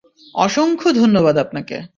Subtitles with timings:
[0.35, 1.75] অসংখ্য ধন্যবাদ আপনাকে!